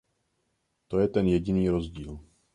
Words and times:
To 0.87 0.99
je 0.99 1.07
ten 1.07 1.27
jediný 1.27 1.69
rozdíl. 1.69 2.19